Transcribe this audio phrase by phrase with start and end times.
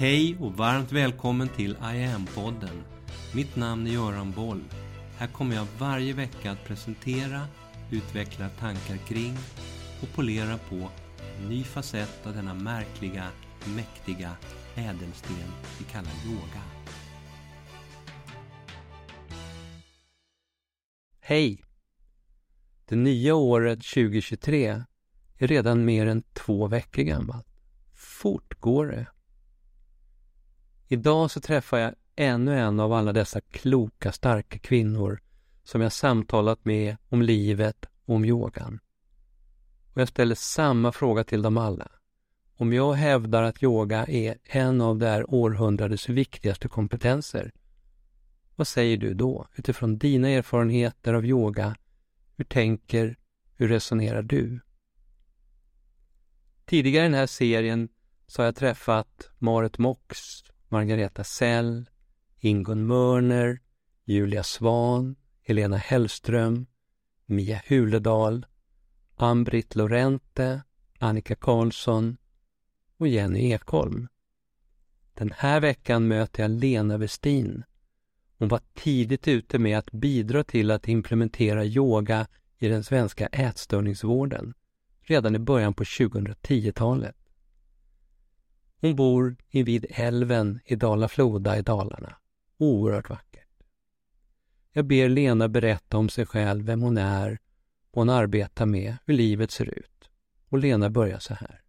[0.00, 2.82] Hej och varmt välkommen till I am-podden.
[3.34, 4.64] Mitt namn är Göran Boll.
[5.18, 7.46] Här kommer jag varje vecka att presentera,
[7.90, 9.36] utveckla tankar kring
[10.02, 10.90] och polera på
[11.36, 13.28] en ny facett av denna märkliga,
[13.76, 14.36] mäktiga
[14.74, 15.36] ädelsten
[15.78, 16.62] vi kallar yoga.
[21.20, 21.64] Hej!
[22.88, 24.82] Det nya året 2023
[25.38, 27.46] är redan mer än två veckor gammalt.
[27.94, 29.06] Fort går det.
[30.92, 35.20] Idag så träffar jag ännu en av alla dessa kloka, starka kvinnor
[35.64, 38.80] som jag samtalat med om livet och om yogan.
[39.92, 41.88] Och jag ställer samma fråga till dem alla.
[42.56, 47.52] Om jag hävdar att yoga är en av det här århundradets viktigaste kompetenser,
[48.56, 51.76] vad säger du då utifrån dina erfarenheter av yoga?
[52.36, 53.16] Hur tänker,
[53.54, 54.60] hur resonerar du?
[56.64, 57.88] Tidigare i den här serien
[58.26, 60.18] så har jag träffat Marit Mox,
[60.72, 61.90] Margareta Sell,
[62.38, 63.60] Ingun Mörner,
[64.04, 66.66] Julia Svan, Helena Hellström,
[67.26, 68.46] Mia Huledal,
[69.16, 70.62] Ann-Britt Lorente,
[70.98, 72.16] Annika Karlsson
[72.96, 74.08] och Jenny Ekholm.
[75.14, 77.64] Den här veckan möter jag Lena Westin.
[78.38, 82.26] Hon var tidigt ute med att bidra till att implementera yoga
[82.58, 84.54] i den svenska ätstörningsvården
[85.02, 87.19] redan i början på 2010-talet.
[88.80, 92.16] Hon bor invid älven i Dala-Floda i Dalarna.
[92.58, 93.48] Oerhört vackert.
[94.72, 97.38] Jag ber Lena berätta om sig själv, vem hon är,
[97.90, 100.10] vad hon arbetar med, hur livet ser ut.
[100.48, 101.62] Och Lena börjar så här.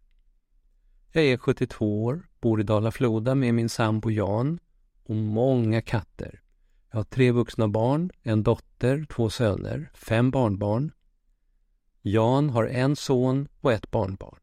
[1.12, 4.58] Jag är 72 år, bor i Dala-Floda med min sambo Jan
[5.02, 6.42] och många katter.
[6.90, 10.92] Jag har tre vuxna barn, en dotter, två söner, fem barnbarn.
[12.02, 14.41] Jan har en son och ett barnbarn.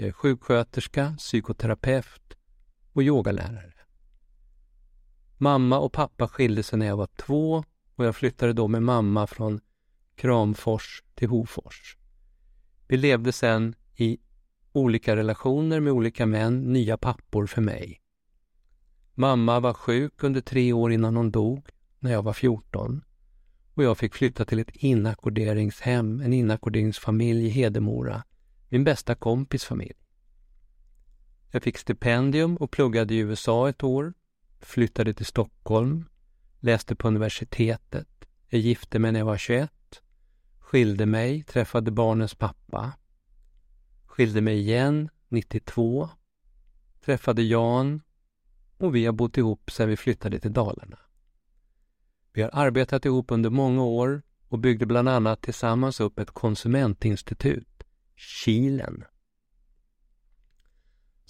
[0.00, 2.36] Jag är sjuksköterska, psykoterapeut
[2.92, 3.72] och yogalärare.
[5.38, 9.26] Mamma och pappa skilde sig när jag var två och jag flyttade då med mamma
[9.26, 9.60] från
[10.16, 11.96] Kramfors till Hofors.
[12.88, 14.18] Vi levde sedan i
[14.72, 18.00] olika relationer med olika män, nya pappor för mig.
[19.14, 23.04] Mamma var sjuk under tre år innan hon dog, när jag var 14.
[23.74, 28.22] Och jag fick flytta till ett inackorderingshem, en inackorderingsfamilj i Hedemora
[28.70, 29.99] min bästa kompis familj.
[31.50, 34.14] Jag fick stipendium och pluggade i USA ett år,
[34.60, 36.04] flyttade till Stockholm,
[36.60, 38.08] läste på universitetet,
[38.48, 39.70] jag gifte mig när jag var 21,
[40.58, 42.92] skilde mig, träffade barnens pappa,
[44.06, 46.08] skilde mig igen 92,
[47.04, 48.02] träffade Jan
[48.78, 50.98] och vi har bott ihop sedan vi flyttade till Dalarna.
[52.32, 57.84] Vi har arbetat ihop under många år och byggde bland annat tillsammans upp ett konsumentinstitut
[58.16, 59.04] Kilen.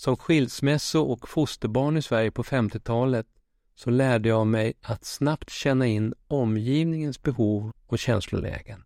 [0.00, 3.26] Som skilsmässo och fosterbarn i Sverige på 50-talet
[3.74, 8.84] så lärde jag mig att snabbt känna in omgivningens behov och känslolägen.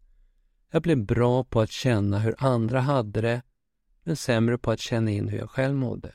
[0.71, 3.43] Jag blev bra på att känna hur andra hade det,
[4.03, 6.15] men sämre på att känna in hur jag själv mådde.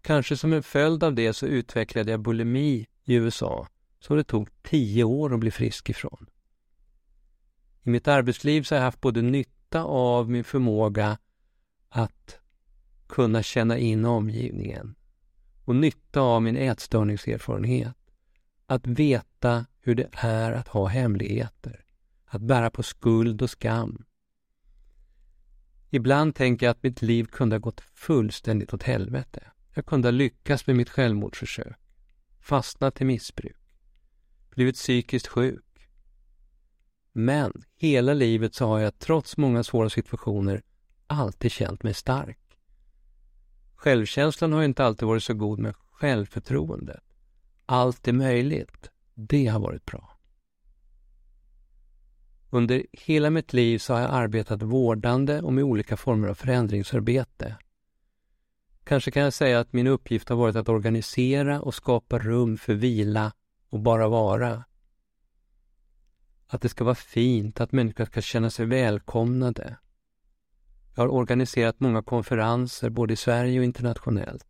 [0.00, 3.68] Kanske som en följd av det så utvecklade jag bulimi i USA,
[4.00, 6.26] som det tog tio år att bli frisk ifrån.
[7.82, 11.18] I mitt arbetsliv så har jag haft både nytta av min förmåga
[11.88, 12.40] att
[13.06, 14.94] kunna känna in omgivningen
[15.64, 17.96] och nytta av min ätstörningserfarenhet.
[18.66, 21.84] Att veta hur det är att ha hemligheter,
[22.24, 24.04] att bära på skuld och skam.
[25.90, 29.42] Ibland tänker jag att mitt liv kunde ha gått fullständigt åt helvete.
[29.74, 31.76] Jag kunde ha lyckats med mitt självmordsförsök,
[32.40, 33.56] fastnat i missbruk,
[34.50, 35.64] blivit psykiskt sjuk,
[37.12, 40.62] men hela livet så har jag trots många svåra situationer
[41.06, 42.43] alltid känt mig stark.
[43.84, 47.02] Självkänslan har inte alltid varit så god men självförtroendet.
[47.66, 48.90] Allt är möjligt.
[49.14, 50.18] Det har varit bra.
[52.50, 57.56] Under hela mitt liv så har jag arbetat vårdande och med olika former av förändringsarbete.
[58.84, 62.74] Kanske kan jag säga att min uppgift har varit att organisera och skapa rum för
[62.74, 63.32] vila
[63.68, 64.64] och bara vara
[66.46, 69.76] att det ska vara fint, att människor ska känna sig välkomnade.
[70.94, 74.46] Jag har organiserat många konferenser både i Sverige och internationellt.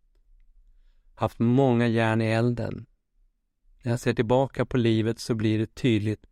[1.14, 2.86] Haft många järn i elden.
[3.82, 6.26] När jag ser tillbaka på livet så blir det tydligt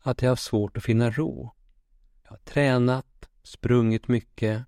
[0.00, 1.50] att jag har svårt att finna ro.
[2.22, 4.64] Jag har tränat, sprungit mycket,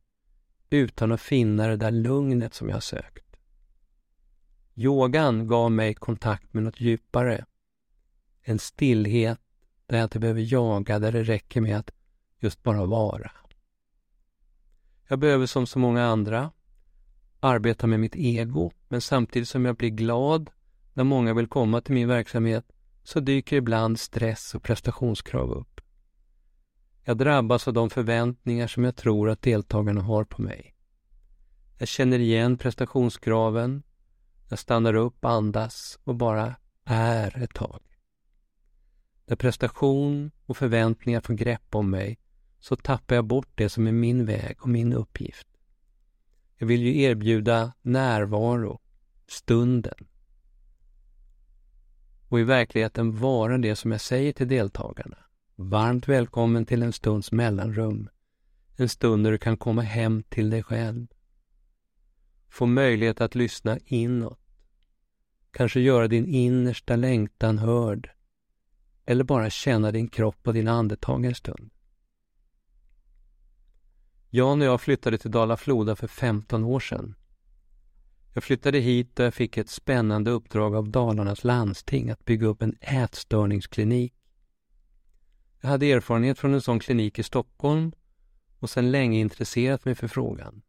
[0.70, 3.37] utan att finna det där lugnet som jag har sökt.
[4.75, 7.44] Yogan gav mig kontakt med något djupare.
[8.43, 9.40] En stillhet
[9.87, 11.90] där jag inte behöver jaga, där det räcker med att
[12.38, 13.31] just bara vara.
[15.08, 16.50] Jag behöver som så många andra
[17.41, 20.50] arbeta med mitt ego, men samtidigt som jag blir glad
[20.94, 22.64] när många vill komma till min verksamhet
[23.03, 25.81] så dyker ibland stress och prestationskrav upp.
[27.05, 30.75] Jag drabbas av de förväntningar som jag tror att deltagarna har på mig.
[31.79, 33.82] Jag känner igen prestationskraven.
[34.49, 37.81] Jag stannar upp, andas och bara är ett tag.
[39.26, 42.19] När prestation och förväntningar får grepp om mig
[42.69, 45.49] så tappar jag bort det som är min väg och min uppgift.
[46.57, 48.81] Jag vill ju erbjuda närvaro,
[49.29, 50.07] stunden.
[52.29, 55.17] Och i verkligheten vara det som jag säger till deltagarna.
[55.57, 58.09] Varmt välkommen till en stunds mellanrum.
[58.77, 61.07] En stund när du kan komma hem till dig själv.
[62.49, 64.41] Få möjlighet att lyssna inåt.
[65.51, 68.11] Kanske göra din innersta längtan hörd.
[69.05, 71.71] Eller bara känna din kropp och dina andetag en stund.
[74.31, 77.14] Jan och jag flyttade till Dala-Floda för 15 år sedan.
[78.34, 82.62] Jag flyttade hit och jag fick ett spännande uppdrag av Dalarnas landsting att bygga upp
[82.62, 84.14] en ätstörningsklinik.
[85.61, 87.93] Jag hade erfarenhet från en sån klinik i Stockholm
[88.58, 90.62] och sedan länge intresserat mig för frågan.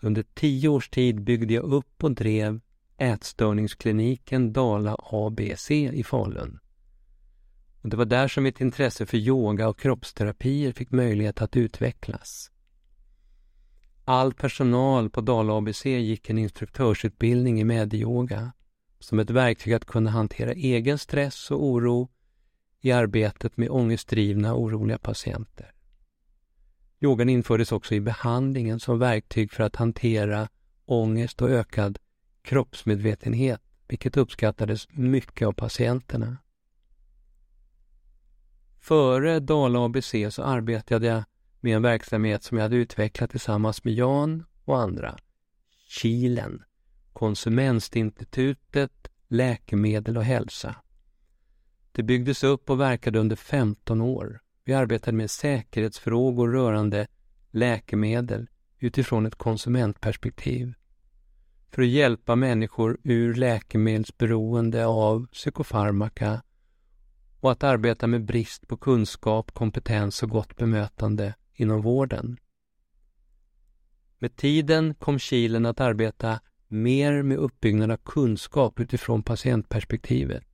[0.00, 2.60] Så under tio års tid byggde jag upp och drev
[2.96, 6.58] ätstörningskliniken Dala ABC i Falun.
[7.86, 12.50] Och det var där som mitt intresse för yoga och kroppsterapier fick möjlighet att utvecklas.
[14.04, 18.52] All personal på Dala ABC gick en instruktörsutbildning i medyoga
[18.98, 22.08] som ett verktyg att kunna hantera egen stress och oro
[22.80, 25.72] i arbetet med ångestdrivna oroliga patienter.
[27.00, 30.48] Yogan infördes också i behandlingen som verktyg för att hantera
[30.84, 31.98] ångest och ökad
[32.42, 36.36] kroppsmedvetenhet, vilket uppskattades mycket av patienterna.
[38.86, 41.24] Före Dala ABC så arbetade jag
[41.60, 45.16] med en verksamhet som jag hade utvecklat tillsammans med Jan och andra.
[45.88, 46.62] Kilen,
[47.12, 50.76] Konsumentinstitutet, Läkemedel och hälsa.
[51.92, 54.40] Det byggdes upp och verkade under 15 år.
[54.64, 57.06] Vi arbetade med säkerhetsfrågor rörande
[57.50, 58.46] läkemedel
[58.78, 60.74] utifrån ett konsumentperspektiv
[61.70, 66.42] för att hjälpa människor ur läkemedelsberoende av psykofarmaka
[67.46, 72.36] och att arbeta med brist på kunskap, kompetens och gott bemötande inom vården.
[74.18, 80.46] Med tiden kom Kilen att arbeta mer med uppbyggnad av kunskap utifrån patientperspektivet.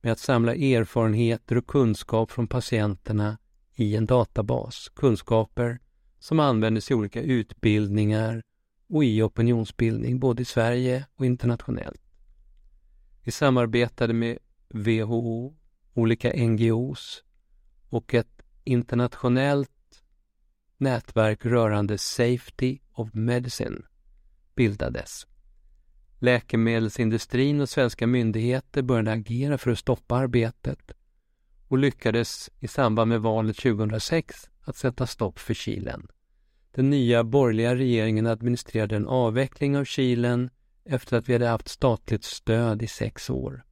[0.00, 3.38] Med att samla erfarenheter och kunskap från patienterna
[3.74, 4.88] i en databas.
[4.94, 5.78] Kunskaper
[6.18, 8.42] som användes i olika utbildningar
[8.88, 12.02] och i opinionsbildning både i Sverige och internationellt.
[13.24, 14.38] Vi samarbetade med
[14.68, 15.57] WHO,
[15.98, 17.24] olika NGOs
[17.88, 19.70] och ett internationellt
[20.76, 23.82] nätverk rörande Safety of Medicine
[24.54, 25.26] bildades.
[26.18, 30.92] Läkemedelsindustrin och svenska myndigheter började agera för att stoppa arbetet
[31.68, 36.06] och lyckades i samband med valet 2006 att sätta stopp för Kilen.
[36.70, 40.50] Den nya borgerliga regeringen administrerade en avveckling av Kilen
[40.84, 43.64] efter att vi hade haft statligt stöd i sex år.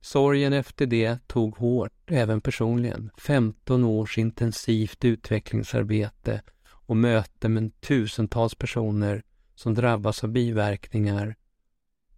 [0.00, 3.10] Sorgen efter det tog hårt, även personligen.
[3.18, 9.22] 15 års intensivt utvecklingsarbete och möte med tusentals personer
[9.54, 11.36] som drabbas av biverkningar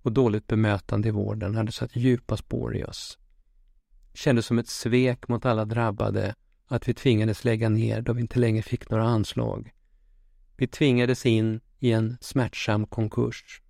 [0.03, 3.19] och dåligt bemötande i vården hade satt djupa spår i oss.
[4.13, 6.35] Det kändes som ett svek mot alla drabbade
[6.67, 9.73] att vi tvingades lägga ner då vi inte längre fick några anslag.
[10.57, 13.63] Vi tvingades in i en smärtsam konkurs.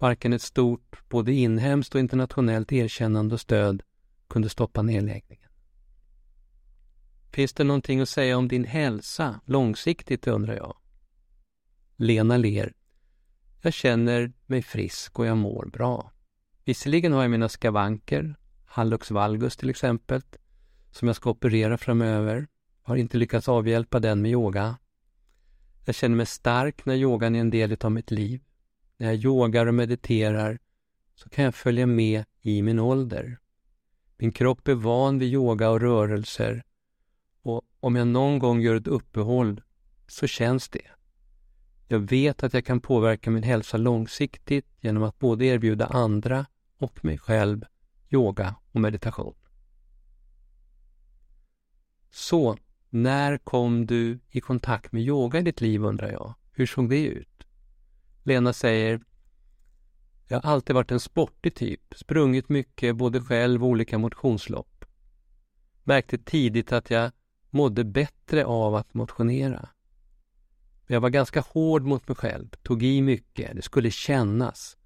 [0.00, 3.82] Varken ett stort, både inhemskt och internationellt erkännande och stöd
[4.28, 5.50] kunde stoppa nedläggningen.
[7.32, 10.76] Finns det någonting att säga om din hälsa långsiktigt, undrar jag.
[11.96, 12.72] Lena ler.
[13.62, 16.12] Jag känner mig frisk och jag mår bra.
[16.64, 20.22] Visserligen har jag mina skavanker, hallux valgus till exempel,
[20.90, 22.48] som jag ska operera framöver.
[22.82, 24.78] Har inte lyckats avhjälpa den med yoga.
[25.84, 28.40] Jag känner mig stark när yogan är en del av mitt liv.
[29.00, 30.58] När jag yogar och mediterar
[31.14, 33.38] så kan jag följa med i min ålder.
[34.16, 36.62] Min kropp är van vid yoga och rörelser
[37.42, 39.62] och om jag någon gång gör ett uppehåll
[40.06, 40.86] så känns det.
[41.88, 46.46] Jag vet att jag kan påverka min hälsa långsiktigt genom att både erbjuda andra
[46.78, 47.64] och mig själv
[48.10, 49.34] yoga och meditation.
[52.10, 52.56] Så,
[52.90, 56.34] när kom du i kontakt med yoga i ditt liv undrar jag?
[56.52, 57.29] Hur såg det ut?
[58.30, 59.00] Lena säger
[60.28, 64.84] Jag har alltid varit en sportig typ, sprungit mycket både själv och olika motionslopp.
[65.84, 67.12] Märkte tidigt att jag
[67.50, 69.68] mådde bättre av att motionera.
[70.86, 74.76] jag var ganska hård mot mig själv, tog i mycket, det skulle kännas.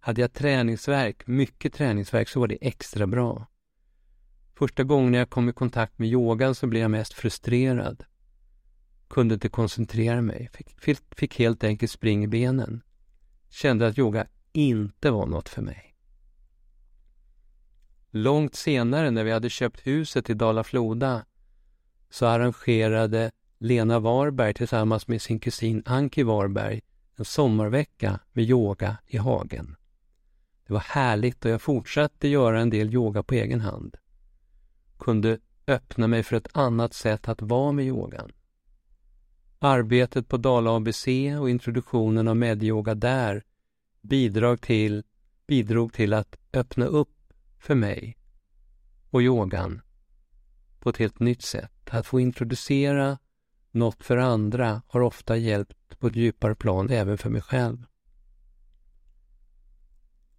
[0.00, 3.46] Hade jag träningsverk, mycket träningsverk, så var det extra bra.
[4.54, 8.04] Första gången jag kom i kontakt med yogan så blev jag mest frustrerad.
[9.14, 12.82] Kunde inte koncentrera mig, fick, fick helt enkelt spring i benen.
[13.48, 15.96] Kände att yoga inte var något för mig.
[18.10, 21.24] Långt senare när vi hade köpt huset i Dala-Floda
[22.10, 26.80] så arrangerade Lena Warberg tillsammans med sin kusin Anki Warberg
[27.16, 29.76] en sommarvecka med yoga i hagen.
[30.66, 33.96] Det var härligt och jag fortsatte göra en del yoga på egen hand.
[34.98, 38.32] Kunde öppna mig för ett annat sätt att vara med yogan.
[39.66, 41.06] Arbetet på Dala ABC
[41.40, 43.42] och introduktionen av medyoga där
[44.00, 45.02] bidrog till,
[45.46, 48.16] bidrog till att öppna upp för mig
[49.10, 49.80] och yogan
[50.80, 51.90] på ett helt nytt sätt.
[51.90, 53.18] Att få introducera
[53.70, 57.84] något för andra har ofta hjälpt på ett djupare plan även för mig själv.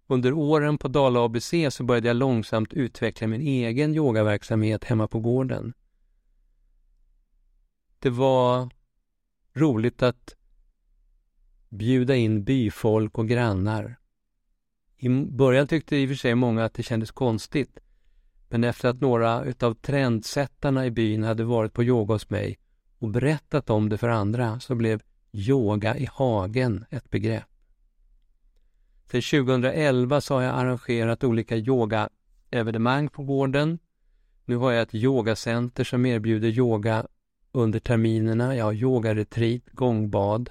[0.06, 5.20] Under åren på Dala ABC så började jag långsamt utveckla min egen yogaverksamhet hemma på
[5.20, 5.72] gården.
[7.98, 8.75] Det var
[9.56, 10.34] roligt att
[11.68, 13.96] bjuda in byfolk och grannar.
[14.96, 17.78] I början tyckte i och för sig många att det kändes konstigt.
[18.48, 22.58] Men efter att några utav trendsättarna i byn hade varit på yoga hos mig
[22.98, 27.44] och berättat om det för andra så blev yoga i hagen ett begrepp.
[29.10, 33.78] Sedan 2011 så har jag arrangerat olika yogaevenemang på gården.
[34.44, 37.06] Nu har jag ett yogacenter som erbjuder yoga
[37.56, 38.56] under terminerna.
[38.56, 40.50] Jag har yogaretreat, gångbad,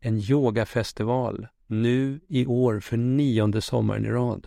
[0.00, 4.46] en yogafestival nu i år för nionde sommaren i rad.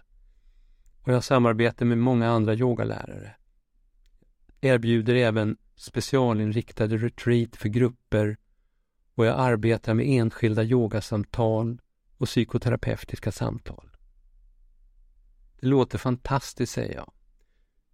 [1.01, 3.36] Och jag samarbetar med många andra yogalärare.
[4.62, 8.38] Erbjuder även specialinriktade retreat för grupper
[9.15, 11.82] och jag arbetar med enskilda yogasamtal
[12.17, 13.89] och psykoterapeutiska samtal.
[15.60, 17.12] Det låter fantastiskt, säger jag.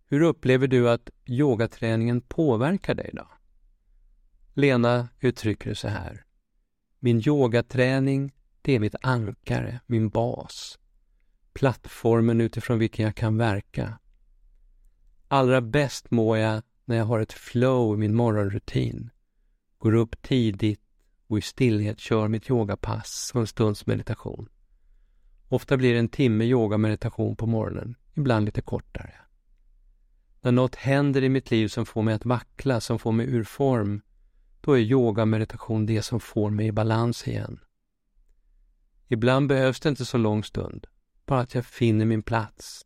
[0.06, 3.28] Hur upplever du att yogaträningen påverkar dig då?
[4.54, 6.24] Lena uttrycker det så här.
[7.00, 10.80] Min yogaträning, det är mitt ankare, min bas.
[11.54, 14.00] Plattformen utifrån vilken jag kan verka.
[15.28, 19.10] Allra bäst mår jag när jag har ett flow i min morgonrutin.
[19.78, 20.82] Går upp tidigt
[21.28, 24.50] och i stillhet kör mitt yogapass och en stunds meditation.
[25.48, 29.14] Ofta blir det en timme yoga meditation på morgonen, ibland lite kortare.
[30.42, 33.44] När något händer i mitt liv som får mig att vackla, som får mig ur
[33.44, 34.02] form,
[34.66, 37.60] då är yoga meditation det som får mig i balans igen.
[39.08, 40.88] Ibland behövs det inte så lång stund,
[41.26, 42.86] bara att jag finner min plats,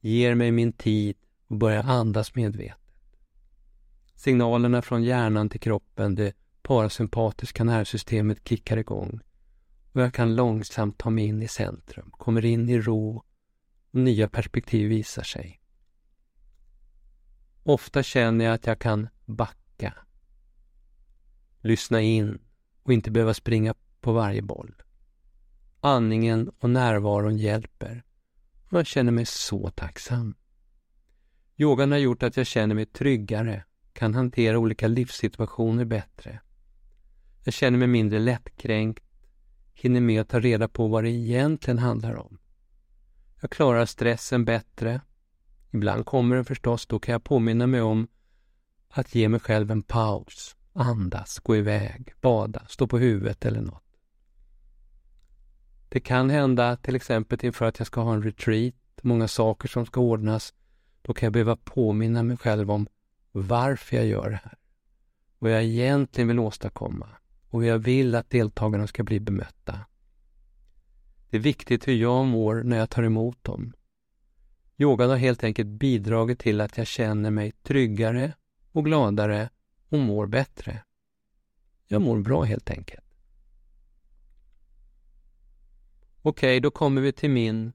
[0.00, 2.78] ger mig min tid och börjar andas medvetet.
[4.14, 9.20] Signalerna från hjärnan till kroppen, det parasympatiska nervsystemet kickar igång
[9.92, 13.16] och jag kan långsamt ta mig in i centrum, kommer in i ro
[13.90, 15.60] och nya perspektiv visar sig.
[17.62, 19.94] Ofta känner jag att jag kan backa,
[21.64, 22.38] lyssna in
[22.82, 24.74] och inte behöva springa på varje boll.
[25.80, 28.04] Andningen och närvaron hjälper
[28.70, 30.34] och jag känner mig så tacksam.
[31.56, 36.40] Yogan har gjort att jag känner mig tryggare, kan hantera olika livssituationer bättre
[37.44, 39.04] jag känner mig mindre lättkränkt,
[39.74, 42.38] hinner med att ta reda på vad det egentligen handlar om.
[43.40, 45.00] Jag klarar stressen bättre.
[45.70, 48.08] Ibland kommer den förstås, då kan jag påminna mig om
[48.88, 53.84] att ge mig själv en paus, andas, gå iväg, bada, stå på huvudet eller något.
[55.88, 59.86] Det kan hända till exempel inför att jag ska ha en retreat, många saker som
[59.86, 60.54] ska ordnas.
[61.02, 62.86] Då kan jag behöva påminna mig själv om
[63.32, 64.58] varför jag gör det här.
[65.38, 67.08] Vad jag egentligen vill åstadkomma
[67.50, 69.80] och hur jag vill att deltagarna ska bli bemötta.
[71.30, 73.72] Det är viktigt hur jag mår när jag tar emot dem.
[74.78, 78.32] Yogan har helt enkelt bidragit till att jag känner mig tryggare
[78.72, 79.48] och gladare
[79.94, 80.82] och mår bättre.
[81.86, 83.04] Jag mår bra helt enkelt.
[86.22, 87.72] Okej, då kommer vi till min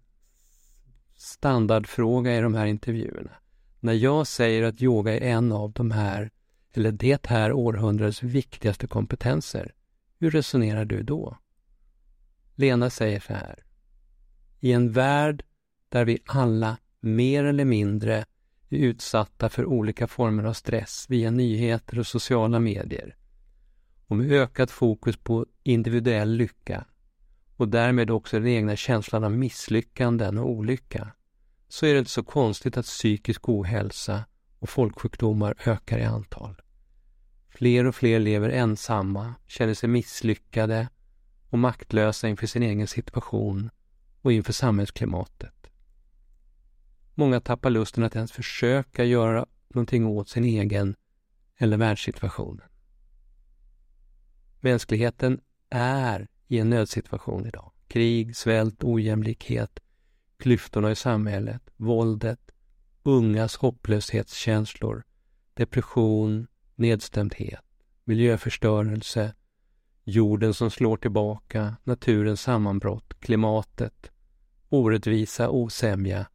[1.16, 3.32] standardfråga i de här intervjuerna.
[3.80, 6.32] När jag säger att yoga är en av de här
[6.74, 9.74] eller det här århundradets viktigaste kompetenser.
[10.20, 11.38] Hur resonerar du då?
[12.56, 13.64] Lena säger så här.
[14.60, 15.44] I en värld
[15.90, 18.26] där vi alla mer eller mindre
[18.70, 23.16] är utsatta för olika former av stress via nyheter och sociala medier
[24.08, 26.86] och med ökat fokus på individuell lycka
[27.56, 31.12] och därmed också den egna känslan av misslyckanden och olycka
[31.68, 34.24] så är det inte så konstigt att psykisk ohälsa
[34.60, 36.62] och folksjukdomar ökar i antal.
[37.50, 40.90] Fler och fler lever ensamma, känner sig misslyckade
[41.50, 43.70] och maktlösa inför sin egen situation
[44.22, 45.69] och inför samhällsklimatet.
[47.20, 50.96] Många tappar lusten att ens försöka göra någonting åt sin egen
[51.58, 52.68] eller världssituationen.
[54.60, 57.72] Mänskligheten är i en nödsituation idag.
[57.88, 59.80] Krig, svält, ojämlikhet,
[60.38, 62.52] klyftorna i samhället, våldet,
[63.04, 65.04] ungas hopplöshetskänslor,
[65.54, 67.66] depression, nedstämdhet,
[68.04, 69.34] miljöförstörelse,
[70.04, 74.12] jorden som slår tillbaka, naturens sammanbrott, klimatet,
[74.70, 76.26] orättvisa, osämja.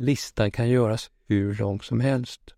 [0.00, 2.54] Listan kan göras hur lång som helst.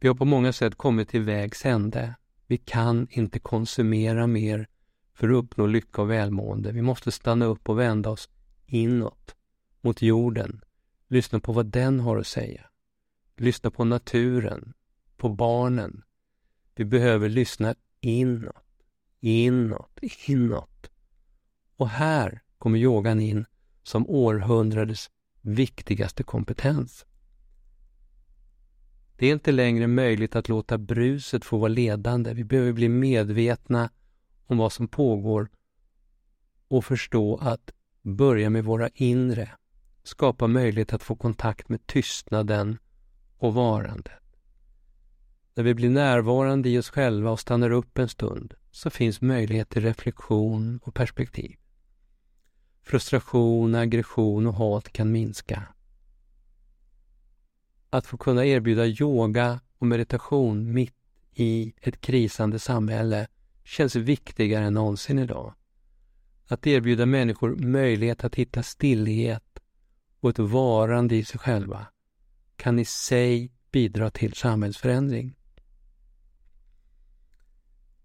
[0.00, 2.14] Vi har på många sätt kommit till vägs ände.
[2.46, 4.68] Vi kan inte konsumera mer
[5.14, 6.72] för att uppnå lycka och välmående.
[6.72, 8.28] Vi måste stanna upp och vända oss
[8.66, 9.34] inåt,
[9.80, 10.64] mot jorden.
[11.08, 12.66] Lyssna på vad den har att säga.
[13.36, 14.74] Lyssna på naturen,
[15.16, 16.02] på barnen.
[16.74, 18.82] Vi behöver lyssna inåt,
[19.20, 20.90] inåt, inåt.
[21.76, 23.46] Och här kommer yogan in
[23.82, 25.10] som århundradets
[25.44, 27.06] viktigaste kompetens.
[29.16, 32.34] Det är inte längre möjligt att låta bruset få vara ledande.
[32.34, 33.90] Vi behöver bli medvetna
[34.46, 35.48] om vad som pågår
[36.68, 37.70] och förstå att
[38.02, 39.50] börja med våra inre,
[40.02, 42.78] skapa möjlighet att få kontakt med tystnaden
[43.38, 44.12] och varandet.
[45.54, 49.70] När vi blir närvarande i oss själva och stannar upp en stund så finns möjlighet
[49.70, 51.56] till reflektion och perspektiv.
[52.84, 55.62] Frustration, aggression och hat kan minska.
[57.90, 60.94] Att få kunna erbjuda yoga och meditation mitt
[61.34, 63.28] i ett krisande samhälle
[63.64, 65.54] känns viktigare än någonsin idag.
[66.46, 69.58] Att erbjuda människor möjlighet att hitta stillhet
[70.20, 71.86] och ett varande i sig själva
[72.56, 75.36] kan i sig bidra till samhällsförändring.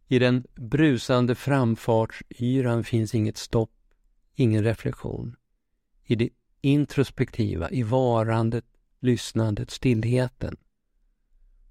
[0.08, 3.72] I den brusande framfartsyran finns inget stopp,
[4.36, 5.36] ingen reflektion.
[6.04, 6.30] I det
[6.62, 8.66] introspektiva, i varandet,
[9.00, 10.58] lyssnandet, stillheten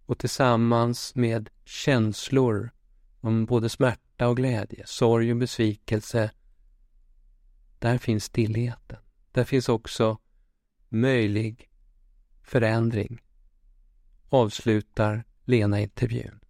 [0.07, 2.71] och tillsammans med känslor
[3.21, 6.31] om både smärta och glädje, sorg och besvikelse,
[7.79, 8.99] där finns stillheten.
[9.33, 10.19] Där finns också
[10.89, 11.71] möjlig
[12.43, 13.23] förändring,
[14.29, 16.41] avslutar Lena intervjun.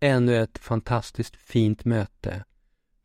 [0.00, 2.44] Ännu ett fantastiskt fint möte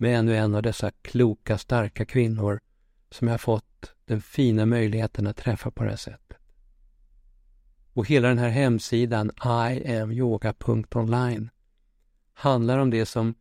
[0.03, 2.59] med ännu en av dessa kloka, starka kvinnor
[3.11, 6.37] som jag fått den fina möjligheten att träffa på det här sättet.
[7.93, 11.49] Och hela den här hemsidan, iamyoga.online,
[12.33, 13.35] handlar om det som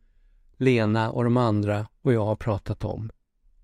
[0.57, 3.11] Lena och de andra och jag har pratat om.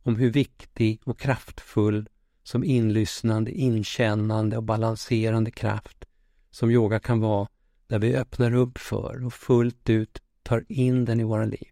[0.03, 2.09] Om hur viktig och kraftfull
[2.43, 6.05] som inlyssnande, inkännande och balanserande kraft
[6.51, 7.47] som yoga kan vara
[7.87, 11.69] där vi öppnar upp för och fullt ut tar in den i våra liv.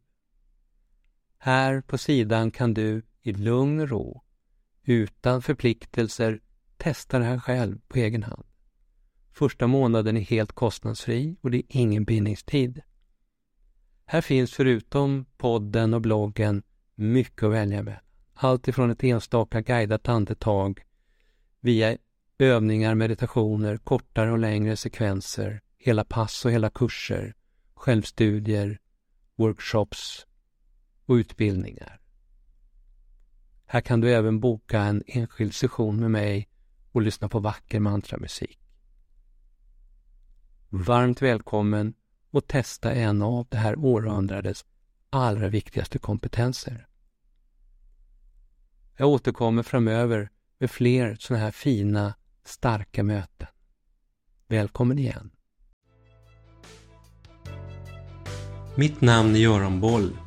[1.38, 4.24] Här på sidan kan du i lugn och ro,
[4.84, 6.40] utan förpliktelser,
[6.78, 8.46] testa det här själv på egen hand.
[9.32, 12.82] Första månaden är helt kostnadsfri och det är ingen bindningstid.
[14.06, 16.64] Här finns förutom podden och bloggen
[16.96, 18.00] mycket att välja med.
[18.34, 20.82] Allt ifrån ett enstaka guidat andetag
[21.60, 21.98] via
[22.40, 27.36] övningar, meditationer, kortare och längre sekvenser, hela pass och hela kurser,
[27.74, 28.80] självstudier,
[29.36, 30.26] workshops
[31.08, 32.00] och utbildningar.
[33.66, 36.50] Här kan du även boka en enskild session med mig
[36.92, 38.60] och lyssna på vacker mantramusik.
[40.70, 41.94] Varmt välkommen
[42.32, 44.66] och testa en av det här århundradets
[45.10, 46.88] allra viktigaste kompetenser.
[48.98, 53.48] Jag återkommer framöver med fler sådana här fina, starka möten.
[54.48, 55.32] Välkommen igen!
[58.76, 60.27] Mitt namn är Göran Boll.